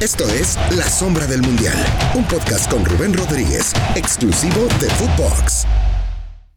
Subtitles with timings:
[0.00, 1.74] Esto es La Sombra del Mundial,
[2.14, 5.64] un podcast con Rubén Rodríguez, exclusivo de Footbox.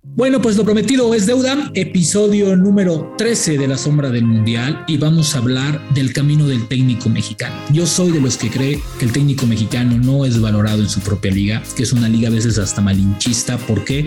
[0.04, 4.98] Bueno, pues lo prometido es deuda, episodio número 13 de La Sombra del Mundial y
[4.98, 7.56] vamos a hablar del camino del técnico mexicano.
[7.72, 11.00] Yo soy de los que cree que el técnico mexicano no es valorado en su
[11.00, 13.58] propia liga, que es una liga a veces hasta malinchista.
[13.58, 14.06] ¿Por qué?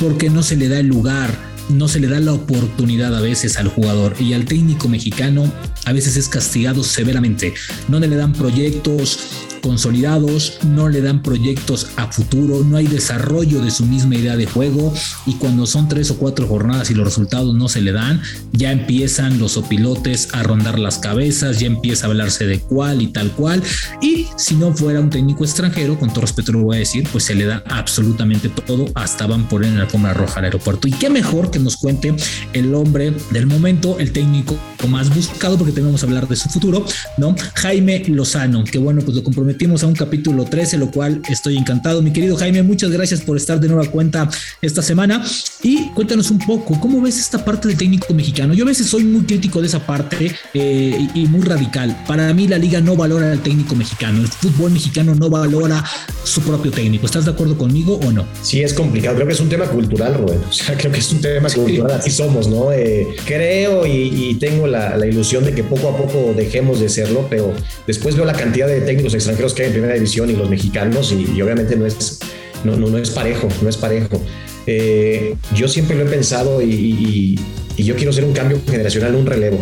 [0.00, 3.56] Porque no se le da el lugar no se le da la oportunidad a veces
[3.56, 5.50] al jugador y al técnico mexicano
[5.84, 7.54] a veces es castigado severamente.
[7.88, 9.18] No le dan proyectos,
[9.60, 14.46] consolidados, no le dan proyectos a futuro, no hay desarrollo de su misma idea de
[14.46, 14.92] juego
[15.26, 18.20] y cuando son tres o cuatro jornadas y los resultados no se le dan,
[18.52, 23.08] ya empiezan los opilotes a rondar las cabezas, ya empieza a hablarse de cuál y
[23.08, 23.62] tal cual
[24.00, 27.24] y si no fuera un técnico extranjero, con todo respeto lo voy a decir, pues
[27.24, 30.92] se le da absolutamente todo, hasta van por en la alfombra roja al aeropuerto y
[30.92, 32.14] qué mejor que nos cuente
[32.52, 34.56] el hombre del momento, el técnico
[34.88, 36.84] más buscado porque tenemos que hablar de su futuro,
[37.18, 37.34] ¿no?
[37.54, 41.56] Jaime Lozano, que bueno, pues lo comprometo metimos a un capítulo 13, lo cual estoy
[41.56, 42.02] encantado.
[42.02, 44.30] Mi querido Jaime, muchas gracias por estar de nueva cuenta
[44.62, 45.24] esta semana.
[45.60, 48.54] Y cuéntanos un poco, ¿cómo ves esta parte del técnico mexicano?
[48.54, 52.04] Yo a veces soy muy crítico de esa parte eh, y, muy radical.
[52.06, 55.84] Para mí la liga no valora al técnico mexicano, el fútbol mexicano no valora
[56.22, 57.06] su propio técnico.
[57.06, 58.24] ¿Estás de acuerdo conmigo o no?
[58.42, 59.16] Sí, es complicado.
[59.16, 60.40] Creo que es un tema cultural, Rubén.
[60.50, 61.98] O sea, creo que es un tema cultural.
[61.98, 62.70] Así somos, ¿no?
[62.70, 67.26] Eh, creo y, tengo la, la ilusión de que poco a poco dejemos de serlo,
[67.28, 67.52] pero
[67.86, 71.12] después veo la cantidad de técnicos extranjeros que hay en primera división y los mexicanos,
[71.12, 72.20] y, obviamente no es,
[72.64, 74.20] no, no, no, es parejo, no es parejo.
[74.66, 77.38] Eh, yo siempre lo he pensado y,
[77.76, 79.58] yo quiero hacer un cambio generacional, un relevo.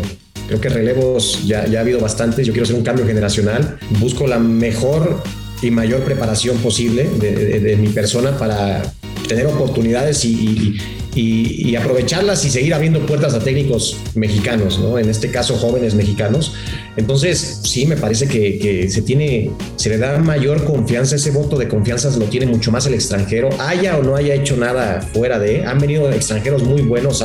[0.49, 4.27] Creo que relevos ya, ya ha habido bastantes, yo quiero hacer un cambio generacional, busco
[4.27, 5.23] la mejor
[5.63, 8.83] y mayor preparación posible de, de mi persona para
[9.29, 10.79] tener oportunidades y,
[11.21, 14.99] y, aprovecharlas y seguir abriendo puertas a técnicos mexicanos, ¿no?
[14.99, 16.55] En este caso, jóvenes mexicanos.
[16.97, 21.69] Entonces, sí, me parece que, se tiene, se le da mayor confianza, ese voto de
[21.69, 25.65] confianza lo tiene mucho más el extranjero, haya o no haya hecho nada fuera de,
[25.65, 27.23] han venido extranjeros muy buenos,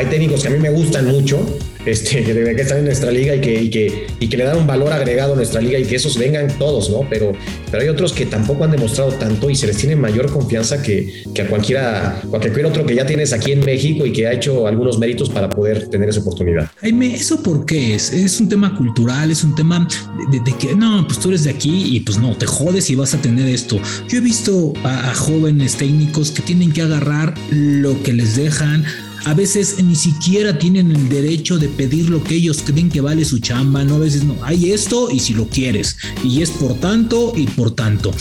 [0.00, 1.38] hay técnicos que a mí me gustan mucho,
[1.84, 4.56] este, que, que están en nuestra liga y que, y que, y que le dan
[4.56, 7.06] un valor agregado a nuestra liga y que esos vengan todos, ¿no?
[7.10, 7.32] Pero,
[7.70, 11.24] pero hay otros que tampoco han demostrado tanto y se les tiene mayor confianza que,
[11.34, 14.66] que a cualquiera, cualquier otro que ya tienes aquí en México y que ha hecho
[14.66, 16.70] algunos méritos para poder tener esa oportunidad.
[16.80, 18.10] Jaime, ¿eso por qué es?
[18.10, 19.30] ¿Es un tema cultural?
[19.30, 19.86] ¿Es un tema
[20.30, 23.12] de, que no, pues tú eres de aquí y pues no, te jodes y vas
[23.12, 23.78] a tener esto?
[24.08, 28.86] Yo he visto a jóvenes técnicos que tienen que agarrar lo que les dejan
[29.24, 33.24] a veces ni siquiera tienen el derecho de pedir lo que ellos creen que vale
[33.24, 33.96] su chamba, ¿no?
[33.96, 37.72] A veces no, hay esto y si lo quieres, y es por tanto y por
[37.72, 38.12] tanto.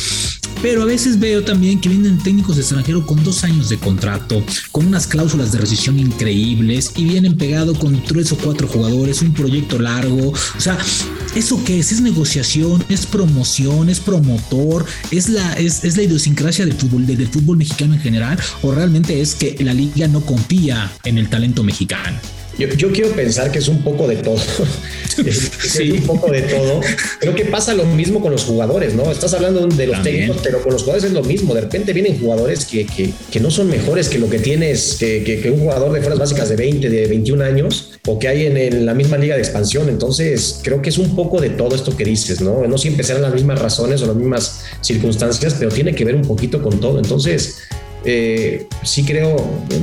[0.62, 4.44] Pero a veces veo también que vienen técnicos extranjeros con dos años de contrato,
[4.74, 9.34] con unas cláusulas de rescisión increíbles y vienen pegado con tres o cuatro jugadores, un
[9.34, 10.32] proyecto largo.
[10.32, 10.78] O sea,
[11.34, 11.94] ¿eso qué es?
[11.94, 12.84] ¿Es negociación?
[12.90, 13.90] ¿Es promoción?
[13.90, 14.86] ¿Es promotor?
[15.12, 18.38] ¿Es la, es, la idiosincrasia del fútbol, del fútbol mexicano en general?
[18.62, 22.20] ¿O realmente es que la liga no confía en el talento mexicano?
[22.60, 24.38] Yo, quiero pensar que es un poco de todo.
[25.68, 25.92] sí.
[25.92, 26.82] un poco de todo.
[27.20, 29.10] Creo que pasa lo mismo con los jugadores, ¿no?
[29.12, 31.54] Estás hablando de los técnicos, pero con los jugadores es lo mismo.
[31.54, 35.50] De repente vienen jugadores que, que, no son mejores que lo que tienes, que, que,
[35.50, 38.94] un jugador de fuerzas básicas de 20, de 21 años, o que hay en, la
[38.94, 39.88] misma liga de expansión.
[39.88, 42.68] Entonces, creo que es un poco de todo esto que dices, ¿no?
[42.68, 46.24] No siempre serán las mismas razones o las mismas circunstancias, pero tiene que ver un
[46.24, 47.00] poquito con todo.
[47.00, 47.60] Entonces,
[48.06, 49.36] eh, sí creo,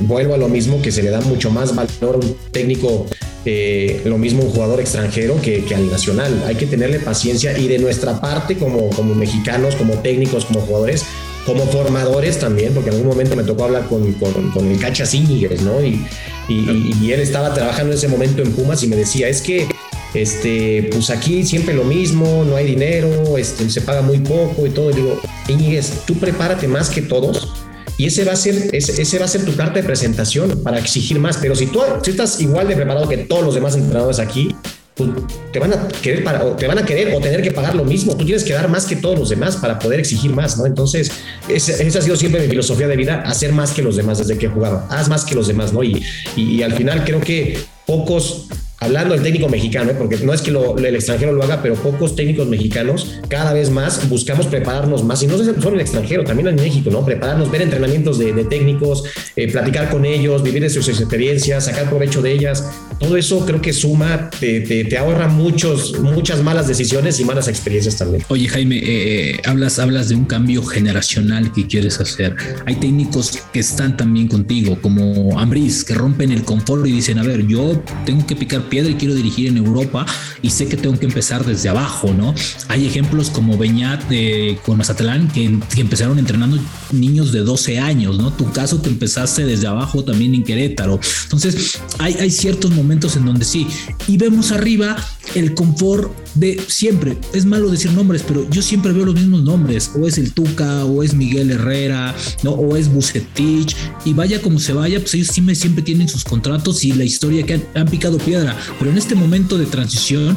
[0.03, 3.07] vuelvo a lo mismo, que se le da mucho más valor a un técnico,
[3.45, 6.45] eh, lo mismo un jugador extranjero que, al nacional.
[6.47, 11.05] Hay que tenerle paciencia y de nuestra parte como, como mexicanos, como técnicos, como jugadores,
[11.45, 15.63] como formadores también, porque en algún momento me tocó hablar con, con, el Cacha Zíñiguez,
[15.63, 15.85] ¿no?
[15.85, 16.05] Y,
[16.49, 19.69] y, él estaba trabajando en ese momento en Pumas y me decía, es que
[20.15, 24.71] este, pues aquí siempre lo mismo, no hay dinero, este, se paga muy poco y
[24.71, 24.91] todo.
[24.91, 27.66] Y digo, Íñiguez, tú prepárate más que todos
[27.99, 31.19] y ese va a ser, ese, va a ser tu carta de presentación para exigir
[31.19, 31.39] más.
[31.39, 34.55] Pero si tú, estás igual de preparado que todos los demás entrenadores aquí,
[34.95, 35.11] pues
[35.53, 38.17] te van a querer o te van a querer o tener que pagar lo mismo.
[38.17, 40.67] Tú tienes que dar más que todos los demás para poder exigir más, ¿no?
[40.67, 41.11] Entonces,
[41.49, 44.47] esa, ha sido siempre mi filosofía de vida, hacer más que los demás desde que
[44.47, 44.87] he jugado.
[44.91, 45.83] Haz más que los demás, ¿no?
[45.83, 46.03] Y,
[46.37, 49.95] y al final creo que pocos hablando del técnico mexicano, ¿eh?
[49.97, 54.09] porque no es que el extranjero lo haga, pero pocos técnicos mexicanos cada vez más
[54.09, 57.05] buscamos prepararnos más, y no solo en el extranjero, también en México, ¿no?
[57.05, 62.23] Prepararnos, ver entrenamientos de, técnicos, eh, platicar con ellos, vivir de sus experiencias, sacar provecho
[62.23, 62.71] de ellas.
[63.01, 67.97] Todo eso creo que suma, te, te, ahorra muchos, muchas malas decisiones y malas experiencias
[67.97, 68.25] también.
[68.29, 72.35] Oye, Jaime, eh, hablas, hablas de un cambio generacional que quieres hacer.
[72.67, 77.23] Hay técnicos que están también contigo, como Ambris, que rompen el confort y dicen, a
[77.23, 80.07] ver, yo tengo que picar piedra y quiero dirigir en Europa
[80.43, 82.35] y sé que tengo que empezar desde abajo, ¿no?
[82.69, 86.59] Hay ejemplos como Beñat de, con Mazatlán que, que, empezaron entrenando
[86.93, 88.33] niños de 12 años, ¿no?
[88.33, 91.01] Tu caso que empezaste desde abajo también en Querétaro.
[91.25, 93.67] Entonces, hay, hay ciertos momentos en donde sí.
[94.07, 94.97] Y vemos arriba
[95.35, 97.17] el confort de siempre.
[97.33, 99.91] Es malo decir nombres, pero yo siempre veo los mismos nombres.
[99.99, 102.53] O es el Tuca, o es Miguel Herrera, ¿no?
[102.53, 103.77] o es Bucetich.
[104.05, 107.45] Y vaya como se vaya, pues ellos siempre, siempre tienen sus contratos y la historia
[107.45, 108.56] que han, picado piedra.
[108.79, 110.37] Pero en este momento de transición,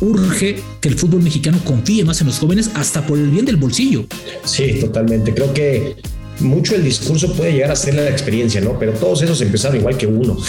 [0.00, 3.56] urge que el fútbol mexicano confíe más en los jóvenes hasta por el bien del
[3.56, 4.06] bolsillo.
[4.44, 5.34] Sí, totalmente.
[5.34, 5.96] Creo que
[6.40, 8.78] mucho el discurso puede llegar a ser la experiencia, ¿no?
[8.78, 10.36] Pero todos esos empezaron igual que uno.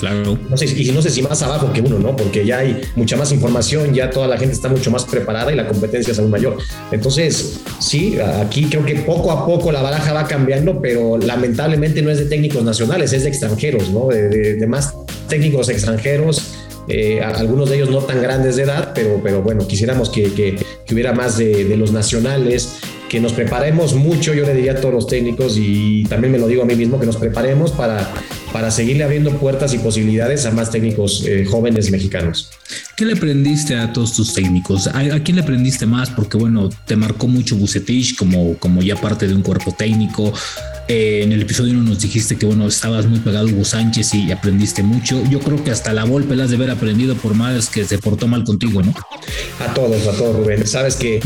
[0.00, 0.38] Claro.
[0.48, 2.14] No sé, y no sé si más abajo que uno, ¿no?
[2.14, 5.56] Porque ya hay mucha más información, ya toda la gente está mucho más preparada y
[5.56, 6.58] la competencia es aún mayor.
[6.92, 12.10] Entonces, sí, aquí creo que poco a poco la baraja va cambiando, pero lamentablemente no
[12.10, 14.08] es de técnicos nacionales, es de extranjeros, ¿no?
[14.08, 14.94] De, más
[15.28, 16.54] técnicos extranjeros.
[16.88, 20.56] Eh, algunos de ellos no tan grandes de edad, pero, pero bueno, quisiéramos que, que,
[20.90, 22.76] hubiera más de, los nacionales
[23.10, 26.46] que nos preparemos mucho, yo le diría a todos los técnicos y también me lo
[26.46, 28.10] digo a mí mismo, que nos preparemos para,
[28.52, 32.50] para seguirle abriendo puertas y posibilidades a más técnicos eh, jóvenes mexicanos.
[32.96, 34.88] ¿Qué le aprendiste a todos tus técnicos?
[34.88, 36.10] ¿A, quién le aprendiste más?
[36.10, 40.32] Porque bueno, te marcó mucho Bucetich como, como ya parte de un cuerpo técnico.
[40.88, 44.14] Eh, en el episodio 1 nos dijiste que bueno, estabas muy pegado a Hugo Sánchez
[44.14, 45.22] y aprendiste mucho.
[45.30, 47.98] Yo creo que hasta la Volpe la has de haber aprendido por más que se
[47.98, 48.94] portó mal contigo, ¿no?
[49.60, 50.66] A todos, a todos, Rubén.
[50.66, 51.20] Sabes que,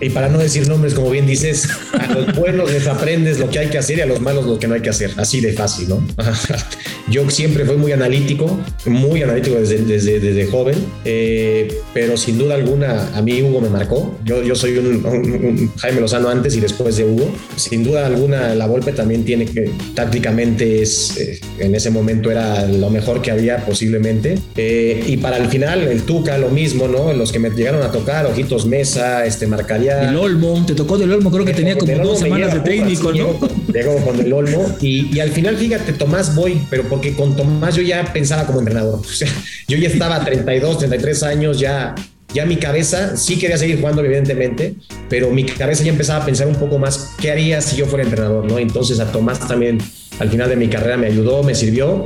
[0.00, 3.58] y para no decir nombres, como bien dices, a los buenos les aprendes lo que
[3.58, 5.10] hay que hacer y a los malos lo que no hay que hacer.
[5.16, 6.06] Así de fácil, ¿no?
[7.10, 12.54] Yo siempre fui muy analítico, muy analítico desde, desde, desde joven, eh, pero sin duda
[12.54, 14.18] alguna a mí Hugo me marcó.
[14.24, 17.34] Yo, yo soy un, Jaime Lozano antes y después de Hugo.
[17.56, 22.66] Sin duda alguna la Volpe también tiene que, tácticamente es, eh, en ese momento era
[22.66, 24.38] lo mejor que había posiblemente.
[24.56, 27.12] Eh, y para el final el Tuca lo mismo, ¿no?
[27.12, 30.08] Los que me llegaron a tocar, Ojitos Mesa, este Marcaría.
[30.08, 33.38] El Olmo, te tocó del Olmo, creo que tenía como dos semanas de técnico, ¿no?
[33.72, 37.74] Llegó, con el Olmo y, y, al final, fíjate, Tomás voy, pero porque con Tomás
[37.74, 39.00] yo ya pensaba como entrenador.
[39.08, 39.28] O sea,
[39.66, 41.94] yo ya estaba a 32, 33 años, ya,
[42.34, 44.74] ya mi cabeza, sí quería seguir jugando, evidentemente,
[45.08, 48.04] pero mi cabeza ya empezaba a pensar un poco más qué haría si yo fuera
[48.04, 48.58] entrenador, ¿no?
[48.58, 49.78] Entonces a Tomás también
[50.18, 52.04] al final de mi carrera me ayudó, me sirvió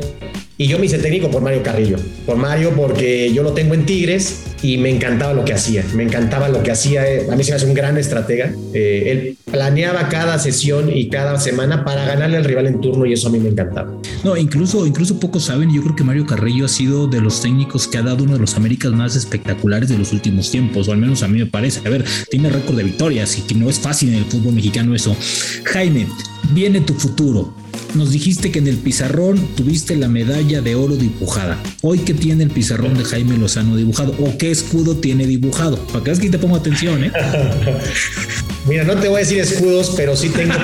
[0.63, 1.97] y yo me hice técnico por Mario Carrillo.
[2.25, 5.85] Por Mario porque yo lo tengo en Tigres y me encantaba lo que hacía.
[5.93, 7.03] Me encantaba lo que hacía.
[7.29, 8.55] A mí se me hace un gran estratega.
[8.73, 13.13] Eh, él planeaba cada sesión y cada semana para ganarle al rival en turno y
[13.13, 13.93] eso a mí me encantaba.
[14.23, 17.89] No, incluso, incluso pocos saben, yo creo que Mario Carrillo ha sido de los técnicos
[17.89, 20.99] que ha dado uno de los Américas más espectaculares de los últimos tiempos, o al
[20.99, 21.81] menos a mí me parece.
[21.85, 24.95] A ver, tiene récord de victorias y que no es fácil en el fútbol mexicano
[24.95, 25.17] eso.
[25.65, 26.07] Jaime,
[26.53, 27.53] viene tu futuro
[27.95, 31.63] nos dijiste que en el pizarrón tuviste la medalla de oro dibujada.
[31.83, 34.15] Hoy, ¿qué tiene el pizarrón de Jaime Lozano dibujado?
[34.19, 35.79] ¿O qué escudo tiene dibujado?
[35.89, 37.13] Para que es que te pongo atención, ¿eh?
[38.67, 40.55] Mira, no te voy a decir escudos, pero sí tengo,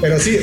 [0.00, 0.38] pero sí,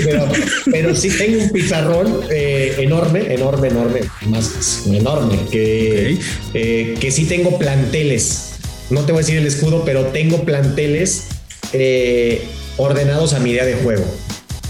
[0.72, 6.18] pero, sí tengo un pizarrón eh, enorme, enorme, enorme, más enorme, que,
[6.56, 8.54] eh, que sí tengo planteles.
[8.90, 11.28] No te voy a decir el escudo, pero tengo planteles
[11.74, 12.48] eh,
[12.78, 14.06] ordenados a mi idea de juego.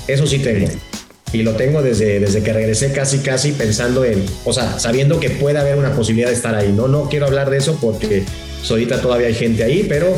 [0.08, 0.68] Eso sí tengo
[1.34, 5.30] y lo tengo desde, desde que regresé casi casi pensando en, o sea, sabiendo que
[5.30, 6.72] puede haber una posibilidad de estar ahí.
[6.72, 8.24] No, no quiero hablar de eso porque
[8.60, 10.14] pues, ahorita todavía hay gente ahí, pero,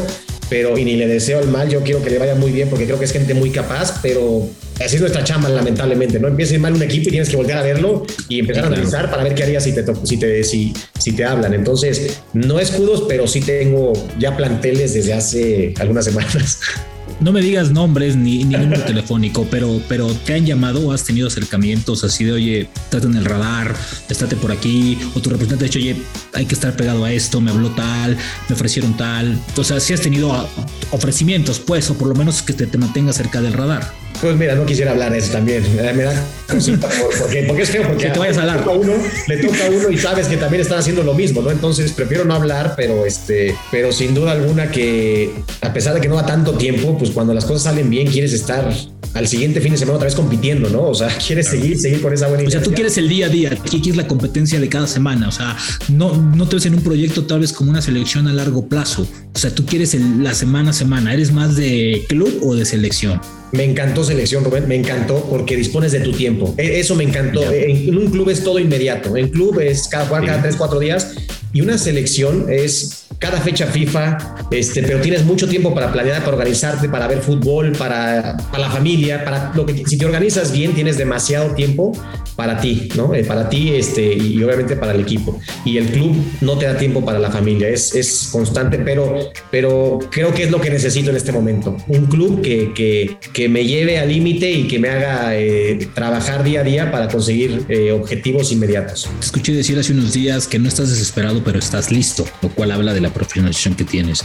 [0.49, 2.85] pero y ni le deseo el mal, yo quiero que le vaya muy bien porque
[2.85, 4.47] creo que es gente muy capaz, pero
[4.79, 6.27] así es nuestra chamba lamentablemente, ¿no?
[6.27, 8.67] Empieza a ir mal un equipo y tienes que volver a verlo y empezar a
[8.67, 11.55] analizar para ver qué harías si te, si te, si, si te hablan.
[11.55, 16.59] Entonces, no escudos, pero sí tengo ya planteles desde hace algunas semanas.
[17.19, 21.27] no me digas nombres ni, número telefónico, pero, pero te han llamado o has tenido
[21.27, 23.75] acercamientos así de, oye, estate en el radar,
[24.09, 25.95] estate por aquí, o tu representante ha dicho, oye,
[26.33, 29.37] hay que estar pegado a esto, me habló tal, me ofrecieron tal.
[29.57, 30.47] O sea, si has tenido
[30.91, 33.98] ofrecimientos, pues, o por lo menos que te, te mantengas cerca del radar.
[34.21, 35.63] Pues mira, no quisiera hablar de eso también.
[35.75, 36.13] Me da
[36.49, 38.67] porque, porque es feo, porque que te vayas a hablar.
[38.67, 38.93] Uno,
[39.27, 41.51] le toca a uno y sabes que también están haciendo lo mismo, ¿no?
[41.51, 46.09] Entonces prefiero no hablar, pero este, pero sin duda alguna que a pesar de que
[46.09, 48.73] no va tanto tiempo, pues cuando las cosas salen bien, quieres estar
[49.13, 50.83] al siguiente fin de semana otra vez compitiendo, ¿no?
[50.83, 53.29] O sea, quieres seguir, seguir con esa buena O sea, tú quieres el día a
[53.29, 56.81] día, quieres la competencia de cada semana, o sea, no, no te ves en un
[56.81, 60.71] proyecto tal vez como una selección a largo plazo, o sea, tú quieres la semana
[60.71, 63.19] a semana, ¿eres más de club o de selección?
[63.51, 66.53] Me encantó selección, Rubén, me encantó porque dispones de tu tiempo.
[66.57, 67.41] E, eso me encantó.
[67.51, 69.17] En un club es todo inmediato.
[69.17, 71.15] En club es cada cada tres, cuatro días
[71.51, 74.17] y una selección es cada fecha FIFA,
[74.49, 78.69] este, pero tienes mucho tiempo para planear, para organizarte, para ver fútbol, para, para la
[78.69, 81.91] familia, para lo que si te organizas bien tienes demasiado tiempo
[82.39, 83.13] para ti, ¿no?
[83.13, 85.41] Eh, para ti este, y obviamente para el equipo.
[85.65, 89.99] Y el club no te da tiempo para la familia, es, es constante, pero, pero
[90.09, 91.75] creo que es lo que necesito en este momento.
[91.89, 96.45] Un club que, que, que me lleve al límite y que me haga eh, trabajar
[96.45, 99.09] día a día para conseguir eh, objetivos inmediatos.
[99.19, 102.71] Te escuché decir hace unos días que no estás desesperado, pero estás listo, lo cual
[102.71, 104.23] habla de la profesionalización que tienes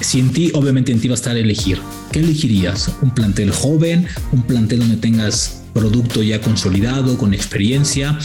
[0.00, 1.78] si en ti, obviamente en ti va a estar elegir,
[2.10, 2.90] ¿qué elegirías?
[3.02, 4.06] ¿Un plantel joven?
[4.32, 8.18] ¿Un plantel donde tengas producto ya consolidado, con experiencia?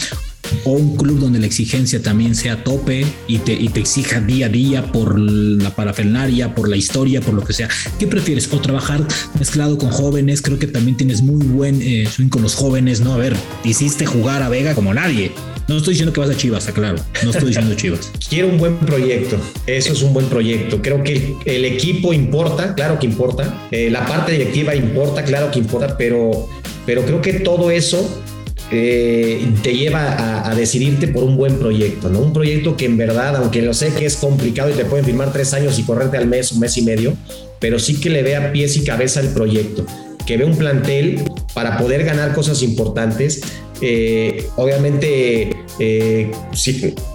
[0.64, 4.46] o un club donde la exigencia también sea tope y te, y te exija día
[4.46, 7.68] a día por la parafernalia, por la historia, por lo que sea.
[7.98, 8.52] ¿Qué prefieres?
[8.52, 9.04] O trabajar
[9.40, 13.14] mezclado con jóvenes, creo que también tienes muy buen eh, swing con los jóvenes, ¿no?
[13.14, 13.34] A ver,
[13.64, 15.32] hiciste jugar a Vega como nadie.
[15.68, 16.96] No estoy diciendo que vas a Chivas, claro.
[17.24, 18.12] No estoy diciendo Chivas.
[18.28, 19.36] Quiero un buen proyecto.
[19.66, 20.80] Eso es un buen proyecto.
[20.80, 23.66] Creo que el equipo importa, claro que importa.
[23.72, 26.48] Eh, la parte directiva importa, claro que importa, pero,
[26.86, 28.08] pero creo que todo eso
[28.70, 32.20] eh, te lleva a, decidirte por un buen proyecto, ¿no?
[32.20, 35.32] Un proyecto que en verdad, aunque lo sé que es complicado y te pueden firmar
[35.32, 37.14] tres años y correrte al mes, un mes y medio,
[37.60, 39.84] pero sí que le vea pies y cabeza al proyecto,
[40.26, 41.22] que vea un plantel
[41.54, 43.42] para poder ganar cosas importantes,
[43.82, 46.30] eh, obviamente, eh,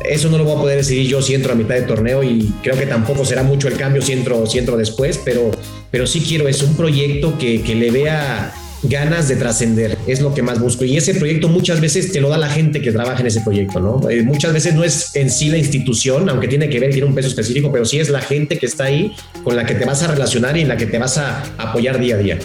[0.07, 2.53] eso no lo voy a poder decidir yo si entro a mitad de torneo y
[2.61, 5.51] creo que tampoco será mucho el cambio si entro, si entro después, pero,
[5.89, 10.33] pero sí quiero es un proyecto que, que le vea ganas de trascender, es lo
[10.33, 10.85] que más busco.
[10.85, 13.79] Y ese proyecto muchas veces te lo da la gente que trabaja en ese proyecto,
[13.79, 14.09] ¿no?
[14.09, 17.15] Eh, muchas veces no es en sí la institución, aunque tiene que ver, tiene un
[17.15, 20.01] peso específico, pero sí es la gente que está ahí con la que te vas
[20.03, 22.39] a relacionar y en la que te vas a apoyar día a día.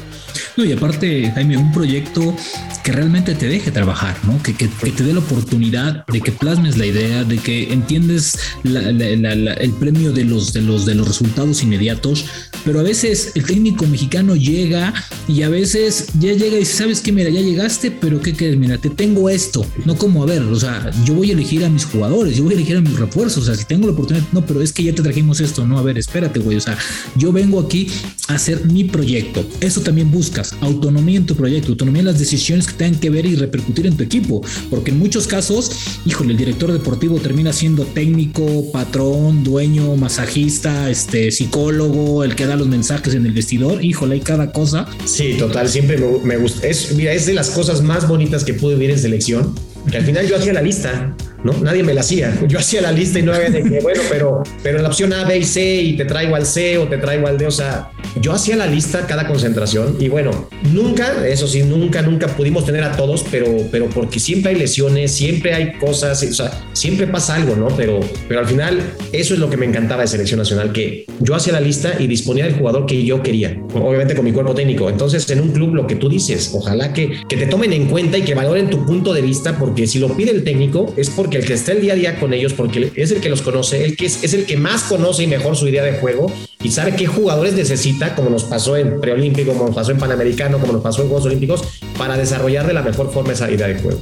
[0.56, 2.36] No, y aparte, Jaime, un proyecto
[2.84, 4.40] que realmente te deje trabajar, ¿no?
[4.42, 9.72] Que, que, te dé la oportunidad de que plasmes la idea, de que entiendes el
[9.80, 12.26] premio de los, de, los, de los resultados inmediatos,
[12.64, 14.94] pero a veces el técnico mexicano llega
[15.28, 17.12] y a veces ya llega y dice, ¿sabes qué?
[17.12, 18.56] Mira, ya llegaste, pero ¿qué crees?
[18.56, 19.66] Mira, te tengo esto.
[19.84, 22.54] No como, a ver, o sea, yo voy a elegir a mis jugadores, yo voy
[22.54, 24.82] a elegir a mis refuerzos, o sea, si tengo la oportunidad, no, pero es que
[24.82, 26.78] ya te trajimos esto, no, a ver, espérate, güey, o sea,
[27.16, 27.88] yo vengo aquí
[28.28, 29.44] a hacer mi proyecto.
[29.60, 33.26] Eso también buscas autonomía en tu proyecto, autonomía en las decisiones que tengan que ver
[33.26, 35.70] y repercutir en tu equipo, porque en muchos casos,
[36.04, 42.56] híjole, el director deportivo termina siendo técnico, patrón, dueño, masajista, este, psicólogo, el que da
[42.56, 44.86] los mensajes en el vestidor, híjole, hay cada cosa.
[45.04, 46.66] Sí, total, siempre me, gusta.
[46.66, 49.54] Es, es de las cosas más bonitas que pude vivir en selección,
[49.88, 51.14] que al final yo hacía la lista
[51.46, 51.52] ¿no?
[51.62, 52.36] Nadie me la hacía.
[52.48, 55.24] Yo hacía la lista y no había de que, bueno, pero, pero la opción A,
[55.24, 57.90] B y C y te traigo al C o te traigo al D, o sea,
[58.20, 62.82] yo hacía la lista cada concentración y bueno, nunca, eso sí, nunca, nunca pudimos tener
[62.82, 67.34] a todos, pero, pero porque siempre hay lesiones, siempre hay cosas, o sea, siempre pasa
[67.34, 67.68] algo, ¿no?
[67.76, 68.80] Pero, pero al final,
[69.12, 72.06] eso es lo que me encantaba de selección nacional, que yo hacía la lista y
[72.06, 74.88] disponía del jugador que yo quería, obviamente con mi cuerpo técnico.
[74.88, 78.18] Entonces, en un club, lo que tú dices, ojalá que, que te tomen en cuenta
[78.18, 81.38] y que valoren tu punto de vista, porque si lo pide el técnico, es porque
[81.38, 83.84] el que está el día a día con ellos, porque es el que los conoce,
[83.84, 86.32] el que es, es el que más conoce y mejor su idea de juego
[86.62, 90.58] y sabe qué jugadores necesita, como nos pasó en preolímpico, como nos pasó en Panamericano,
[90.58, 91.62] como nos pasó en Juegos Olímpicos,
[91.96, 94.00] para desarrollar de la mejor forma esa idea de juego.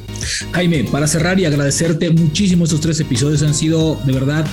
[0.52, 4.46] Jaime, para cerrar y agradecerte muchísimo estos tres episodios, han sido de verdad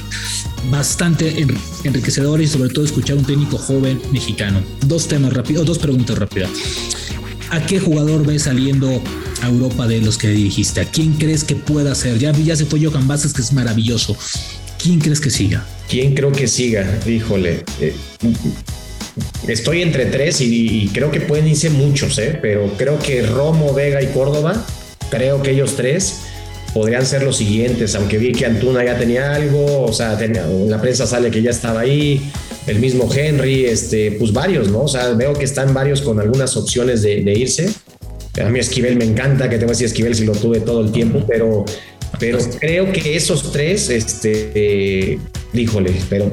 [0.69, 1.45] bastante
[1.83, 4.61] enriquecedores y sobre todo escuchar un técnico joven mexicano.
[4.85, 6.49] Dos temas rápidos, dos preguntas rápidas.
[7.49, 9.01] ¿A qué jugador ves saliendo
[9.41, 10.79] a Europa de los que dirigiste?
[10.79, 12.17] ¿A quién crees que pueda ser?
[12.17, 14.15] Ya, ya se fue Johan Vázquez, que es maravilloso.
[14.81, 15.63] ¿Quién crees que siga?
[15.87, 16.99] ¿Quién creo que siga?
[17.05, 17.63] Híjole.
[17.79, 17.93] Eh,
[19.47, 22.39] estoy entre tres y, creo que pueden irse muchos, ¿eh?
[22.41, 24.65] pero creo que Romo, Vega y Córdoba,
[25.11, 26.21] creo que ellos tres
[26.73, 30.17] podrían ser los siguientes, aunque vi que Antuna ya tenía algo, o sea,
[30.67, 32.31] la prensa sale que ya estaba ahí,
[32.65, 34.83] el mismo Henry, este, pues varios, ¿no?
[34.83, 37.69] O sea, veo que están varios con algunas opciones de, irse.
[38.41, 40.81] A mí Esquivel me encanta, que te voy a decir Esquivel si lo tuve todo
[40.81, 41.65] el tiempo, pero
[42.19, 45.19] pero creo que esos tres, este, eh,
[45.53, 46.31] díjole, pero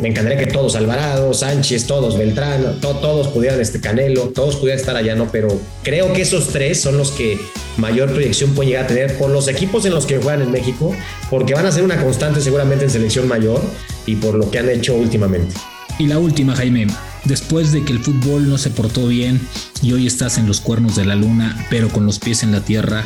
[0.00, 4.96] me encantaría que todos, Alvarado, Sánchez, todos, Beltrán, todos pudieran, este Canelo, todos pudieran estar
[4.96, 5.30] allá, ¿no?
[5.30, 5.48] Pero
[5.82, 7.38] creo que esos tres son los que
[7.76, 10.94] mayor proyección pueden llegar a tener por los equipos en los que juegan en México,
[11.30, 13.60] porque van a ser una constante seguramente en selección mayor
[14.06, 15.54] y por lo que han hecho últimamente.
[15.98, 16.86] Y la última, Jaime,
[17.24, 19.40] después de que el fútbol no se portó bien
[19.82, 22.60] y hoy estás en los cuernos de la luna, pero con los pies en la
[22.60, 23.04] tierra,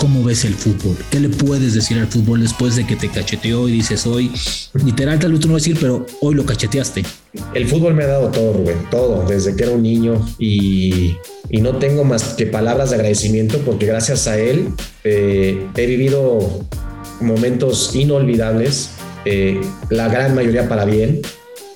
[0.00, 0.96] ¿Cómo ves el fútbol?
[1.10, 4.32] ¿Qué le puedes decir al fútbol después de que te cacheteó y dices hoy,
[4.82, 7.04] literal tal vez tú no vas a decir, pero hoy lo cacheteaste?
[7.52, 11.18] El fútbol me ha dado todo, Rubén, todo, desde que era un niño y,
[11.50, 14.68] y no tengo más que palabras de agradecimiento porque gracias a él
[15.04, 16.64] eh, he vivido
[17.20, 18.92] momentos inolvidables,
[19.26, 21.20] eh, la gran mayoría para bien.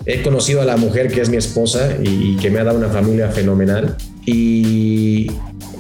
[0.07, 2.89] He conocido a la mujer que es mi esposa y que me ha dado una
[2.89, 3.99] familia fenomenal.
[4.25, 5.31] Y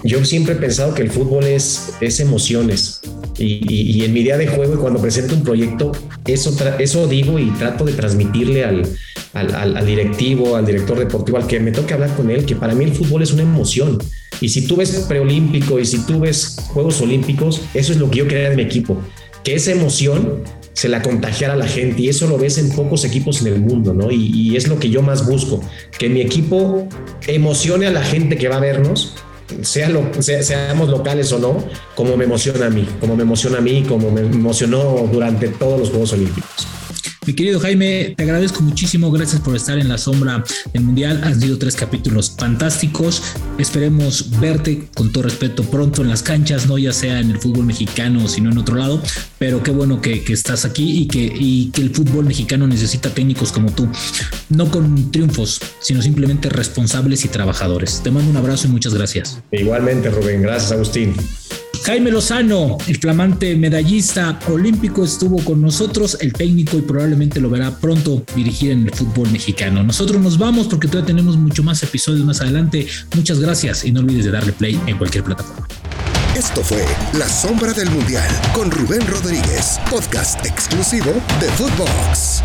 [0.04, 3.00] yo siempre he pensado que el fútbol es, es emociones.
[3.38, 5.92] Y, en mi día de juego y cuando presento un proyecto,
[6.26, 8.86] eso, eso digo y trato de transmitirle al,
[9.32, 12.84] al, directivo, al director deportivo, al que me toque hablar con él, que para mí
[12.84, 13.98] el fútbol es una emoción.
[14.40, 18.18] Y si tú ves preolímpico y si tú ves Juegos Olímpicos, eso es lo que
[18.18, 18.98] yo quería en mi equipo,
[19.42, 20.42] que esa emoción
[20.74, 23.60] se la contagiara a la gente y eso lo ves en pocos equipos en el
[23.60, 24.10] mundo, ¿no?
[24.10, 25.62] Y es lo que yo más busco,
[25.98, 26.88] que mi equipo
[27.26, 29.14] emocione a la gente que va a vernos
[29.62, 33.60] sea lo, seamos locales o no, como me emociona a mí, como me emociona a
[33.60, 36.66] mí, como me emocionó durante todos los Juegos Olímpicos.
[37.26, 39.10] Mi querido Jaime, te agradezco muchísimo.
[39.10, 40.44] Gracias por estar en la sombra
[40.74, 41.22] del Mundial.
[41.24, 43.22] Has sido tres capítulos fantásticos.
[43.56, 47.64] Esperemos verte con todo respeto pronto en las canchas, no ya sea en el fútbol
[47.64, 49.02] mexicano, sino en otro lado.
[49.38, 53.52] Pero qué bueno que, estás aquí y que, y que el fútbol mexicano necesita técnicos
[53.52, 53.88] como tú.
[54.48, 58.00] No con triunfos, sino simplemente responsables y trabajadores.
[58.02, 59.40] Te mando un abrazo y muchas gracias.
[59.50, 60.42] Igualmente, Rubén.
[60.42, 61.14] Gracias, Agustín.
[61.84, 67.78] Jaime Lozano, el flamante medallista olímpico, estuvo con nosotros, el técnico, y probablemente lo verá
[67.78, 69.82] pronto dirigir en el fútbol mexicano.
[69.82, 72.86] Nosotros nos vamos porque todavía tenemos mucho más episodios más adelante.
[73.14, 75.68] Muchas gracias y no olvides de darle play en cualquier plataforma.
[76.34, 76.84] Esto fue
[77.18, 82.42] La Sombra del Mundial con Rubén Rodríguez, podcast exclusivo de Footbox.